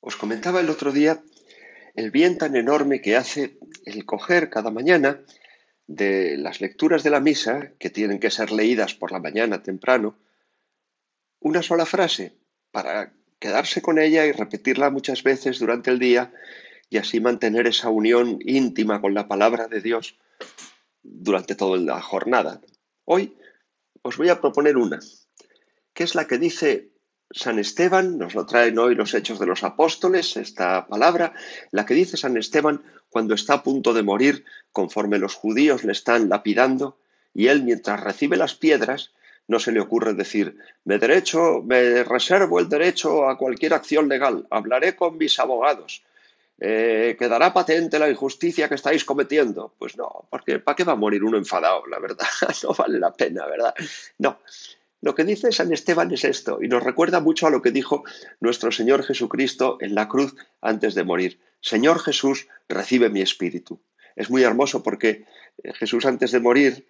Os 0.00 0.16
comentaba 0.16 0.60
el 0.60 0.70
otro 0.70 0.92
día 0.92 1.22
el 1.94 2.10
bien 2.10 2.38
tan 2.38 2.56
enorme 2.56 3.00
que 3.00 3.16
hace 3.16 3.58
el 3.84 4.04
coger 4.06 4.48
cada 4.48 4.70
mañana 4.70 5.20
de 5.86 6.36
las 6.36 6.60
lecturas 6.60 7.02
de 7.02 7.10
la 7.10 7.20
misa, 7.20 7.72
que 7.78 7.90
tienen 7.90 8.20
que 8.20 8.30
ser 8.30 8.52
leídas 8.52 8.94
por 8.94 9.12
la 9.12 9.18
mañana 9.18 9.62
temprano, 9.62 10.16
una 11.40 11.62
sola 11.62 11.84
frase 11.84 12.36
para 12.70 13.12
quedarse 13.38 13.82
con 13.82 13.98
ella 13.98 14.24
y 14.26 14.32
repetirla 14.32 14.90
muchas 14.90 15.22
veces 15.22 15.58
durante 15.58 15.90
el 15.90 15.98
día 15.98 16.32
y 16.90 16.98
así 16.98 17.20
mantener 17.20 17.66
esa 17.66 17.88
unión 17.88 18.38
íntima 18.44 19.00
con 19.00 19.14
la 19.14 19.26
palabra 19.26 19.66
de 19.66 19.80
Dios 19.80 20.16
durante 21.02 21.54
toda 21.54 21.78
la 21.78 22.00
jornada. 22.00 22.60
Hoy 23.04 23.36
os 24.02 24.16
voy 24.16 24.28
a 24.28 24.40
proponer 24.40 24.76
una, 24.76 25.00
que 25.92 26.04
es 26.04 26.14
la 26.14 26.26
que 26.26 26.38
dice 26.38 26.89
San 27.32 27.58
Esteban, 27.58 28.18
nos 28.18 28.34
lo 28.34 28.44
traen 28.44 28.78
hoy 28.78 28.94
los 28.94 29.14
Hechos 29.14 29.38
de 29.38 29.46
los 29.46 29.62
Apóstoles, 29.62 30.36
esta 30.36 30.86
palabra, 30.86 31.32
la 31.70 31.86
que 31.86 31.94
dice 31.94 32.16
San 32.16 32.36
Esteban 32.36 32.82
cuando 33.08 33.34
está 33.34 33.54
a 33.54 33.62
punto 33.62 33.94
de 33.94 34.02
morir, 34.02 34.44
conforme 34.72 35.18
los 35.18 35.34
judíos 35.34 35.84
le 35.84 35.92
están 35.92 36.28
lapidando, 36.28 36.98
y 37.32 37.46
él 37.46 37.62
mientras 37.62 38.00
recibe 38.00 38.36
las 38.36 38.54
piedras, 38.54 39.12
no 39.46 39.58
se 39.58 39.72
le 39.72 39.80
ocurre 39.80 40.14
decir, 40.14 40.56
me 40.84 40.98
derecho, 40.98 41.62
me 41.62 42.04
reservo 42.04 42.58
el 42.58 42.68
derecho 42.68 43.28
a 43.28 43.38
cualquier 43.38 43.74
acción 43.74 44.08
legal, 44.08 44.46
hablaré 44.50 44.96
con 44.96 45.16
mis 45.16 45.38
abogados, 45.38 46.02
eh, 46.60 47.16
quedará 47.18 47.54
patente 47.54 47.98
la 47.98 48.10
injusticia 48.10 48.68
que 48.68 48.74
estáis 48.74 49.04
cometiendo. 49.04 49.72
Pues 49.78 49.96
no, 49.96 50.26
porque 50.28 50.58
¿para 50.58 50.76
qué 50.76 50.84
va 50.84 50.92
a 50.92 50.96
morir 50.96 51.24
uno 51.24 51.38
enfadado? 51.38 51.86
La 51.86 51.98
verdad, 51.98 52.26
no 52.62 52.74
vale 52.74 52.98
la 52.98 53.12
pena, 53.12 53.46
¿verdad? 53.46 53.74
No, 54.18 54.40
lo 55.02 55.14
que 55.14 55.24
dice 55.24 55.52
San 55.52 55.72
Esteban 55.72 56.12
es 56.12 56.24
esto, 56.24 56.58
y 56.62 56.68
nos 56.68 56.82
recuerda 56.82 57.20
mucho 57.20 57.46
a 57.46 57.50
lo 57.50 57.62
que 57.62 57.70
dijo 57.70 58.04
nuestro 58.40 58.70
Señor 58.70 59.02
Jesucristo 59.02 59.78
en 59.80 59.94
la 59.94 60.08
cruz 60.08 60.34
antes 60.60 60.94
de 60.94 61.04
morir. 61.04 61.40
Señor 61.62 62.00
Jesús, 62.00 62.48
recibe 62.68 63.08
mi 63.08 63.22
espíritu. 63.22 63.80
Es 64.14 64.28
muy 64.28 64.42
hermoso 64.42 64.82
porque 64.82 65.24
eh, 65.62 65.72
Jesús 65.74 66.04
antes 66.04 66.32
de 66.32 66.40
morir 66.40 66.86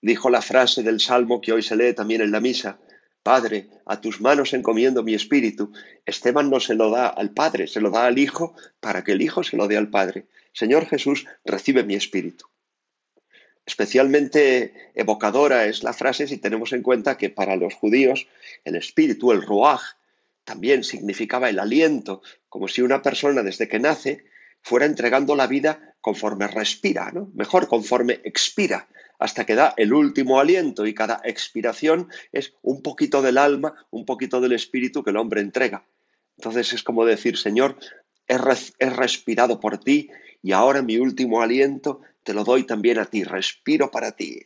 dijo 0.00 0.30
la 0.30 0.40
frase 0.40 0.82
del 0.82 1.00
Salmo 1.00 1.40
que 1.40 1.52
hoy 1.52 1.62
se 1.62 1.76
lee 1.76 1.92
también 1.92 2.20
en 2.22 2.30
la 2.30 2.40
misa, 2.40 2.78
Padre, 3.22 3.68
a 3.86 4.00
tus 4.00 4.20
manos 4.20 4.54
encomiendo 4.54 5.02
mi 5.02 5.14
espíritu. 5.14 5.72
Esteban 6.04 6.48
no 6.48 6.60
se 6.60 6.74
lo 6.74 6.90
da 6.90 7.08
al 7.08 7.32
Padre, 7.32 7.66
se 7.66 7.80
lo 7.80 7.90
da 7.90 8.06
al 8.06 8.18
Hijo 8.18 8.54
para 8.80 9.02
que 9.02 9.12
el 9.12 9.20
Hijo 9.20 9.42
se 9.42 9.56
lo 9.56 9.66
dé 9.66 9.76
al 9.76 9.90
Padre. 9.90 10.26
Señor 10.52 10.86
Jesús, 10.86 11.26
recibe 11.44 11.82
mi 11.82 11.96
espíritu. 11.96 12.46
Especialmente 13.66 14.92
evocadora 14.94 15.66
es 15.66 15.82
la 15.82 15.92
frase 15.92 16.28
si 16.28 16.38
tenemos 16.38 16.72
en 16.72 16.82
cuenta 16.82 17.18
que 17.18 17.30
para 17.30 17.56
los 17.56 17.74
judíos 17.74 18.28
el 18.64 18.76
espíritu, 18.76 19.32
el 19.32 19.42
ruaj, 19.42 19.82
también 20.44 20.84
significaba 20.84 21.50
el 21.50 21.58
aliento, 21.58 22.22
como 22.48 22.68
si 22.68 22.80
una 22.80 23.02
persona 23.02 23.42
desde 23.42 23.68
que 23.68 23.80
nace 23.80 24.24
fuera 24.62 24.86
entregando 24.86 25.34
la 25.34 25.48
vida 25.48 25.96
conforme 26.00 26.46
respira, 26.46 27.10
¿no? 27.12 27.30
mejor 27.34 27.66
conforme 27.66 28.20
expira, 28.22 28.86
hasta 29.18 29.44
que 29.44 29.56
da 29.56 29.74
el 29.76 29.92
último 29.92 30.38
aliento 30.38 30.86
y 30.86 30.94
cada 30.94 31.20
expiración 31.24 32.08
es 32.30 32.54
un 32.62 32.82
poquito 32.82 33.22
del 33.22 33.38
alma, 33.38 33.74
un 33.90 34.04
poquito 34.04 34.40
del 34.40 34.52
espíritu 34.52 35.02
que 35.02 35.10
el 35.10 35.16
hombre 35.16 35.40
entrega. 35.40 35.84
Entonces 36.36 36.72
es 36.72 36.84
como 36.84 37.04
decir, 37.04 37.36
Señor, 37.36 37.76
he, 38.28 38.36
he 38.78 38.90
respirado 38.90 39.58
por 39.58 39.78
ti 39.78 40.10
y 40.42 40.52
ahora 40.52 40.82
mi 40.82 40.98
último 40.98 41.42
aliento 41.42 42.02
te 42.26 42.34
lo 42.34 42.42
doy 42.42 42.64
también 42.64 42.98
a 42.98 43.04
ti, 43.04 43.22
respiro 43.22 43.92
para 43.92 44.16
ti. 44.16 44.40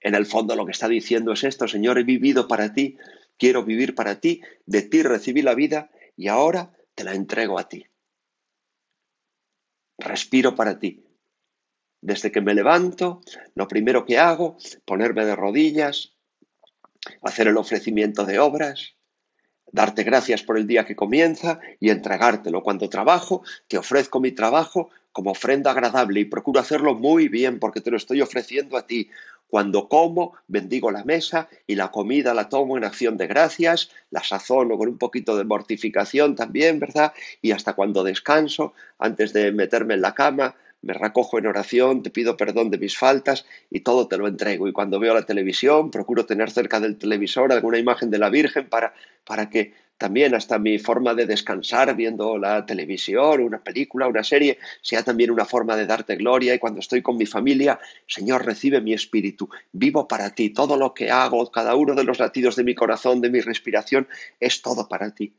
En 0.00 0.14
el 0.14 0.24
fondo 0.24 0.54
lo 0.54 0.64
que 0.64 0.70
está 0.70 0.86
diciendo 0.86 1.32
es 1.32 1.42
esto, 1.42 1.66
Señor, 1.66 1.98
he 1.98 2.04
vivido 2.04 2.46
para 2.46 2.72
ti, 2.72 2.96
quiero 3.36 3.64
vivir 3.64 3.96
para 3.96 4.20
ti, 4.20 4.40
de 4.64 4.82
ti 4.82 5.02
recibí 5.02 5.42
la 5.42 5.56
vida 5.56 5.90
y 6.16 6.28
ahora 6.28 6.72
te 6.94 7.02
la 7.02 7.14
entrego 7.14 7.58
a 7.58 7.68
ti. 7.68 7.86
Respiro 9.98 10.54
para 10.54 10.78
ti. 10.78 11.04
Desde 12.00 12.30
que 12.30 12.40
me 12.40 12.54
levanto, 12.54 13.20
lo 13.56 13.66
primero 13.66 14.06
que 14.06 14.18
hago, 14.18 14.58
ponerme 14.84 15.24
de 15.24 15.34
rodillas, 15.34 16.14
hacer 17.22 17.48
el 17.48 17.56
ofrecimiento 17.56 18.24
de 18.24 18.38
obras, 18.38 18.94
darte 19.72 20.02
gracias 20.02 20.42
por 20.42 20.58
el 20.58 20.66
día 20.66 20.84
que 20.84 20.96
comienza 20.96 21.60
y 21.80 21.90
entregártelo. 21.90 22.62
Cuando 22.62 22.88
trabajo, 22.88 23.42
te 23.68 23.78
ofrezco 23.78 24.20
mi 24.20 24.32
trabajo 24.32 24.90
como 25.12 25.32
ofrenda 25.32 25.72
agradable 25.72 26.20
y 26.20 26.24
procuro 26.24 26.60
hacerlo 26.60 26.94
muy 26.94 27.28
bien 27.28 27.58
porque 27.58 27.80
te 27.80 27.90
lo 27.90 27.96
estoy 27.96 28.20
ofreciendo 28.20 28.76
a 28.76 28.86
ti. 28.86 29.10
Cuando 29.48 29.88
como, 29.88 30.34
bendigo 30.46 30.90
la 30.90 31.04
mesa 31.04 31.48
y 31.66 31.74
la 31.74 31.90
comida 31.90 32.34
la 32.34 32.50
tomo 32.50 32.76
en 32.76 32.84
acción 32.84 33.16
de 33.16 33.26
gracias, 33.26 33.90
la 34.10 34.22
sazono 34.22 34.76
con 34.76 34.88
un 34.88 34.98
poquito 34.98 35.36
de 35.36 35.44
mortificación 35.44 36.36
también, 36.36 36.78
¿verdad? 36.78 37.14
Y 37.40 37.52
hasta 37.52 37.72
cuando 37.72 38.04
descanso, 38.04 38.74
antes 38.98 39.32
de 39.32 39.50
meterme 39.52 39.94
en 39.94 40.02
la 40.02 40.14
cama, 40.14 40.54
me 40.82 40.94
recojo 40.94 41.38
en 41.38 41.46
oración, 41.46 42.02
te 42.02 42.10
pido 42.10 42.36
perdón 42.36 42.70
de 42.70 42.78
mis 42.78 42.96
faltas 42.96 43.46
y 43.70 43.80
todo 43.80 44.08
te 44.08 44.16
lo 44.16 44.28
entrego. 44.28 44.68
Y 44.68 44.72
cuando 44.72 45.00
veo 45.00 45.14
la 45.14 45.26
televisión, 45.26 45.90
procuro 45.90 46.26
tener 46.26 46.50
cerca 46.50 46.80
del 46.80 46.98
televisor 46.98 47.52
alguna 47.52 47.78
imagen 47.78 48.10
de 48.10 48.18
la 48.18 48.30
Virgen 48.30 48.68
para, 48.68 48.94
para 49.24 49.50
que 49.50 49.72
también 49.98 50.34
hasta 50.36 50.58
mi 50.60 50.78
forma 50.78 51.12
de 51.14 51.26
descansar 51.26 51.94
viendo 51.96 52.38
la 52.38 52.64
televisión, 52.64 53.42
una 53.42 53.58
película, 53.58 54.06
una 54.06 54.22
serie, 54.22 54.58
sea 54.80 55.02
también 55.02 55.32
una 55.32 55.44
forma 55.44 55.76
de 55.76 55.86
darte 55.86 56.14
gloria 56.14 56.54
y 56.54 56.60
cuando 56.60 56.78
estoy 56.78 57.02
con 57.02 57.16
mi 57.16 57.26
familia, 57.26 57.80
Señor, 58.06 58.46
recibe 58.46 58.80
mi 58.80 58.92
espíritu, 58.92 59.50
vivo 59.72 60.06
para 60.06 60.30
ti, 60.30 60.50
todo 60.50 60.76
lo 60.76 60.94
que 60.94 61.10
hago, 61.10 61.50
cada 61.50 61.74
uno 61.74 61.96
de 61.96 62.04
los 62.04 62.20
latidos 62.20 62.54
de 62.54 62.62
mi 62.62 62.76
corazón, 62.76 63.20
de 63.20 63.30
mi 63.30 63.40
respiración, 63.40 64.06
es 64.38 64.62
todo 64.62 64.88
para 64.88 65.10
ti. 65.10 65.34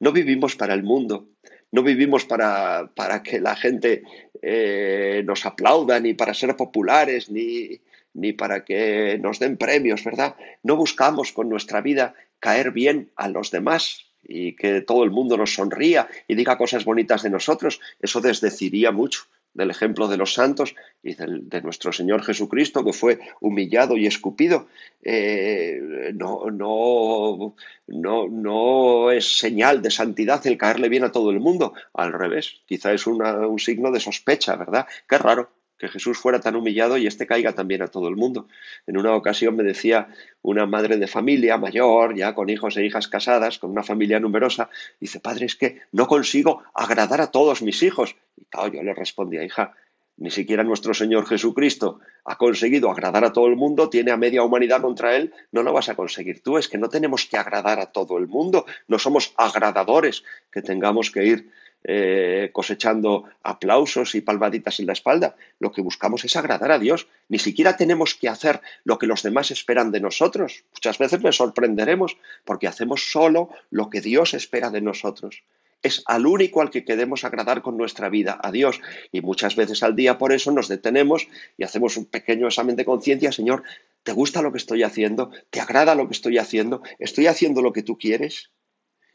No 0.00 0.12
vivimos 0.12 0.54
para 0.54 0.74
el 0.74 0.82
mundo, 0.82 1.30
no 1.72 1.82
vivimos 1.82 2.24
para, 2.24 2.90
para 2.94 3.22
que 3.22 3.40
la 3.40 3.56
gente 3.56 4.02
eh, 4.42 5.22
nos 5.24 5.44
aplauda, 5.46 6.00
ni 6.00 6.14
para 6.14 6.34
ser 6.34 6.56
populares, 6.56 7.30
ni, 7.30 7.80
ni 8.14 8.32
para 8.32 8.64
que 8.64 9.18
nos 9.20 9.38
den 9.38 9.56
premios, 9.56 10.04
¿verdad? 10.04 10.36
No 10.62 10.76
buscamos 10.76 11.32
con 11.32 11.48
nuestra 11.48 11.80
vida 11.80 12.14
caer 12.40 12.70
bien 12.72 13.10
a 13.16 13.28
los 13.28 13.50
demás 13.50 14.06
y 14.22 14.54
que 14.56 14.80
todo 14.82 15.04
el 15.04 15.10
mundo 15.10 15.36
nos 15.36 15.54
sonría 15.54 16.08
y 16.26 16.34
diga 16.34 16.58
cosas 16.58 16.84
bonitas 16.84 17.22
de 17.22 17.30
nosotros. 17.30 17.80
Eso 18.00 18.20
desdeciría 18.20 18.92
mucho 18.92 19.22
del 19.58 19.70
ejemplo 19.70 20.06
de 20.06 20.16
los 20.16 20.34
santos 20.34 20.76
y 21.02 21.14
de 21.14 21.60
nuestro 21.62 21.92
Señor 21.92 22.22
Jesucristo, 22.22 22.84
que 22.84 22.92
fue 22.92 23.18
humillado 23.40 23.96
y 23.96 24.06
escupido, 24.06 24.68
eh, 25.02 26.12
no, 26.14 26.48
no, 26.50 27.56
no, 27.88 28.28
no 28.28 29.10
es 29.10 29.36
señal 29.36 29.82
de 29.82 29.90
santidad 29.90 30.46
el 30.46 30.56
caerle 30.56 30.88
bien 30.88 31.02
a 31.02 31.12
todo 31.12 31.30
el 31.32 31.40
mundo. 31.40 31.74
Al 31.92 32.12
revés, 32.12 32.60
quizá 32.66 32.92
es 32.92 33.06
un 33.08 33.58
signo 33.58 33.90
de 33.90 33.98
sospecha, 33.98 34.54
¿verdad? 34.54 34.86
Qué 35.08 35.18
raro 35.18 35.50
que 35.78 35.88
Jesús 35.88 36.18
fuera 36.18 36.40
tan 36.40 36.56
humillado 36.56 36.98
y 36.98 37.06
éste 37.06 37.26
caiga 37.26 37.52
también 37.52 37.82
a 37.82 37.88
todo 37.88 38.08
el 38.08 38.16
mundo. 38.16 38.48
En 38.86 38.98
una 38.98 39.14
ocasión 39.14 39.56
me 39.56 39.62
decía 39.62 40.08
una 40.42 40.66
madre 40.66 40.96
de 40.96 41.06
familia 41.06 41.56
mayor, 41.56 42.16
ya 42.16 42.34
con 42.34 42.50
hijos 42.50 42.76
e 42.76 42.84
hijas 42.84 43.08
casadas, 43.08 43.58
con 43.58 43.70
una 43.70 43.82
familia 43.82 44.20
numerosa, 44.20 44.70
dice, 45.00 45.20
padre, 45.20 45.46
es 45.46 45.56
que 45.56 45.82
no 45.92 46.06
consigo 46.08 46.62
agradar 46.74 47.20
a 47.20 47.30
todos 47.30 47.62
mis 47.62 47.82
hijos. 47.82 48.16
Y 48.36 48.44
claro, 48.46 48.72
yo 48.72 48.82
le 48.82 48.94
respondía, 48.94 49.44
hija, 49.44 49.74
ni 50.18 50.30
siquiera 50.30 50.64
nuestro 50.64 50.94
Señor 50.94 51.26
Jesucristo 51.26 52.00
ha 52.24 52.36
conseguido 52.36 52.90
agradar 52.90 53.24
a 53.24 53.32
todo 53.32 53.46
el 53.46 53.54
mundo, 53.54 53.88
tiene 53.88 54.10
a 54.10 54.16
media 54.16 54.42
humanidad 54.42 54.80
contra 54.80 55.16
él, 55.16 55.32
no 55.52 55.62
lo 55.62 55.72
vas 55.72 55.88
a 55.88 55.94
conseguir 55.94 56.42
tú. 56.42 56.58
Es 56.58 56.68
que 56.68 56.76
no 56.76 56.88
tenemos 56.88 57.26
que 57.26 57.36
agradar 57.36 57.78
a 57.78 57.86
todo 57.86 58.18
el 58.18 58.26
mundo, 58.26 58.66
no 58.88 58.98
somos 58.98 59.32
agradadores 59.36 60.24
que 60.50 60.60
tengamos 60.60 61.12
que 61.12 61.24
ir 61.24 61.50
eh, 61.84 62.50
cosechando 62.52 63.24
aplausos 63.42 64.14
y 64.14 64.20
palmaditas 64.20 64.80
en 64.80 64.86
la 64.86 64.92
espalda. 64.92 65.36
Lo 65.60 65.72
que 65.72 65.80
buscamos 65.80 66.24
es 66.24 66.34
agradar 66.36 66.72
a 66.72 66.78
Dios. 66.78 67.06
Ni 67.28 67.38
siquiera 67.38 67.76
tenemos 67.76 68.14
que 68.14 68.28
hacer 68.28 68.60
lo 68.84 68.98
que 68.98 69.06
los 69.06 69.22
demás 69.22 69.50
esperan 69.50 69.92
de 69.92 70.00
nosotros. 70.00 70.64
Muchas 70.72 70.98
veces 70.98 71.22
les 71.22 71.36
sorprenderemos 71.36 72.16
porque 72.44 72.66
hacemos 72.66 73.10
solo 73.10 73.50
lo 73.70 73.90
que 73.90 74.00
Dios 74.00 74.34
espera 74.34 74.70
de 74.70 74.80
nosotros. 74.80 75.44
Es 75.82 76.02
al 76.06 76.26
único 76.26 76.60
al 76.60 76.70
que 76.70 76.84
queremos 76.84 77.24
agradar 77.24 77.62
con 77.62 77.76
nuestra 77.76 78.08
vida, 78.08 78.38
a 78.42 78.50
Dios. 78.50 78.80
Y 79.12 79.20
muchas 79.20 79.54
veces 79.54 79.82
al 79.84 79.94
día 79.94 80.18
por 80.18 80.32
eso 80.32 80.50
nos 80.50 80.66
detenemos 80.66 81.28
y 81.56 81.62
hacemos 81.62 81.96
un 81.96 82.06
pequeño 82.06 82.48
examen 82.48 82.74
de 82.74 82.84
conciencia. 82.84 83.30
Señor, 83.30 83.62
¿te 84.02 84.12
gusta 84.12 84.42
lo 84.42 84.50
que 84.50 84.58
estoy 84.58 84.82
haciendo? 84.82 85.30
¿Te 85.50 85.60
agrada 85.60 85.94
lo 85.94 86.08
que 86.08 86.14
estoy 86.14 86.38
haciendo? 86.38 86.82
¿Estoy 86.98 87.28
haciendo 87.28 87.62
lo 87.62 87.72
que 87.72 87.84
tú 87.84 87.96
quieres? 87.96 88.50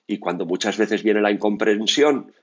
Y 0.07 0.19
cuando 0.19 0.45
muchas 0.45 0.77
veces 0.77 1.03
viene 1.03 1.21
la 1.21 1.31
incomprensión 1.31 2.33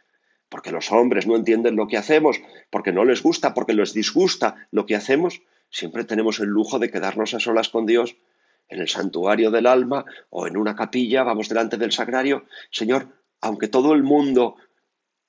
porque 0.51 0.73
los 0.73 0.93
hombres 0.93 1.27
no 1.27 1.37
entienden 1.37 1.77
lo 1.77 1.87
que 1.87 1.97
hacemos, 1.97 2.43
porque 2.69 2.93
no 2.93 3.07
les 3.07 3.23
gusta, 3.23 3.55
porque 3.55 3.73
les 3.73 3.95
disgusta 3.95 4.69
lo 4.71 4.85
que 4.85 4.97
hacemos, 4.97 5.41
siempre 5.71 6.05
tenemos 6.05 6.41
el 6.41 6.49
lujo 6.49 6.79
de 6.79 6.91
quedarnos 6.91 7.33
a 7.33 7.41
solas 7.41 7.71
con 7.71 7.87
Dios 7.87 8.17
en 8.69 8.81
el 8.81 8.89
santuario 8.89 9.51
del 9.51 9.67
alma 9.67 10.05
o 10.29 10.47
en 10.47 10.57
una 10.57 10.77
capilla, 10.77 11.23
vamos 11.23 11.49
delante 11.49 11.77
del 11.77 11.93
sagrario. 11.93 12.45
Señor, 12.71 13.09
aunque 13.41 13.69
todo 13.69 13.95
el 13.95 14.03
mundo 14.03 14.57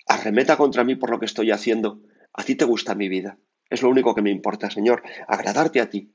arremeta 0.07 0.57
contra 0.57 0.83
mí 0.83 0.95
por 0.95 1.11
lo 1.11 1.19
que 1.19 1.25
estoy 1.25 1.51
haciendo, 1.51 2.01
a 2.33 2.43
ti 2.43 2.55
te 2.55 2.65
gusta 2.65 2.95
mi 2.95 3.07
vida. 3.07 3.37
Es 3.69 3.81
lo 3.81 3.89
único 3.89 4.13
que 4.13 4.21
me 4.21 4.31
importa, 4.31 4.69
Señor, 4.69 5.03
agradarte 5.27 5.79
a 5.79 5.89
ti. 5.89 6.11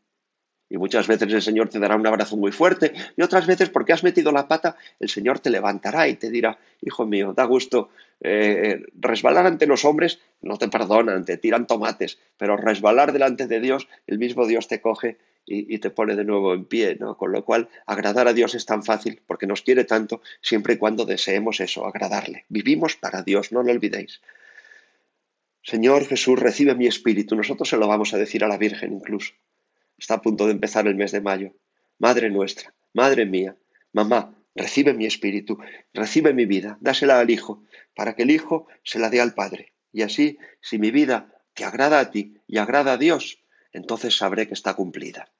Y 0.68 0.78
muchas 0.78 1.06
veces 1.06 1.32
el 1.32 1.42
Señor 1.42 1.68
te 1.68 1.78
dará 1.78 1.96
un 1.96 2.06
abrazo 2.06 2.36
muy 2.36 2.50
fuerte 2.50 2.92
y 3.16 3.22
otras 3.22 3.46
veces 3.46 3.70
porque 3.70 3.92
has 3.92 4.02
metido 4.02 4.32
la 4.32 4.48
pata, 4.48 4.76
el 4.98 5.08
Señor 5.08 5.38
te 5.38 5.50
levantará 5.50 6.08
y 6.08 6.16
te 6.16 6.30
dirá, 6.30 6.58
hijo 6.82 7.06
mío, 7.06 7.32
da 7.36 7.44
gusto 7.44 7.90
eh, 8.20 8.84
resbalar 8.98 9.46
ante 9.46 9.66
los 9.66 9.84
hombres, 9.84 10.20
no 10.42 10.56
te 10.58 10.68
perdonan, 10.68 11.24
te 11.24 11.36
tiran 11.36 11.66
tomates, 11.66 12.18
pero 12.36 12.56
resbalar 12.56 13.12
delante 13.12 13.46
de 13.46 13.60
Dios, 13.60 13.88
el 14.06 14.18
mismo 14.18 14.46
Dios 14.46 14.66
te 14.66 14.80
coge 14.80 15.18
y, 15.48 15.78
te 15.78 15.90
pone 15.90 16.16
de 16.16 16.24
nuevo 16.24 16.54
en 16.54 16.64
pie, 16.64 16.96
¿no? 16.98 17.16
Con 17.16 17.30
lo 17.30 17.44
cual, 17.44 17.68
agradar 17.86 18.26
a 18.26 18.32
Dios 18.32 18.56
es 18.56 18.66
tan 18.66 18.82
fácil 18.82 19.22
porque 19.26 19.46
nos 19.46 19.62
quiere 19.62 19.84
tanto 19.84 20.20
siempre 20.40 20.74
y 20.74 20.76
cuando 20.76 21.04
deseemos 21.04 21.60
eso, 21.60 21.86
agradarle. 21.86 22.44
Vivimos 22.48 22.96
para 22.96 23.22
Dios, 23.22 23.52
no 23.52 23.62
lo 23.62 23.70
olvidéis. 23.70 24.20
Señor 25.62 26.06
Jesús, 26.06 26.38
recibe 26.38 26.74
mi 26.74 26.86
espíritu. 26.86 27.36
Nosotros 27.36 27.68
se 27.68 27.76
lo 27.76 27.86
vamos 27.86 28.12
a 28.12 28.18
decir 28.18 28.42
a 28.44 28.48
la 28.48 28.58
Virgen 28.58 28.92
incluso. 28.92 29.34
Está 29.98 30.14
a 30.14 30.22
punto 30.22 30.46
de 30.46 30.52
empezar 30.52 30.86
el 30.86 30.94
mes 30.94 31.12
de 31.12 31.20
mayo. 31.20 31.54
Madre 31.98 32.30
nuestra, 32.30 32.74
Madre 32.96 33.26
mía, 33.26 33.54
mamá, 33.92 34.34
recibe 34.54 34.94
mi 34.94 35.04
espíritu, 35.04 35.58
recibe 35.92 36.32
mi 36.32 36.46
vida, 36.46 36.78
dásela 36.80 37.20
al 37.20 37.28
Hijo, 37.28 37.62
para 37.94 38.16
que 38.16 38.22
el 38.22 38.30
Hijo 38.30 38.68
se 38.84 38.98
la 38.98 39.10
dé 39.10 39.20
al 39.20 39.34
Padre. 39.34 39.74
Y 39.92 40.00
así, 40.00 40.38
si 40.62 40.78
mi 40.78 40.90
vida 40.90 41.44
te 41.52 41.64
agrada 41.64 42.00
a 42.00 42.10
ti 42.10 42.40
y 42.46 42.56
agrada 42.56 42.94
a 42.94 42.96
Dios, 42.96 43.44
entonces 43.72 44.16
sabré 44.16 44.48
que 44.48 44.54
está 44.54 44.72
cumplida. 44.72 45.30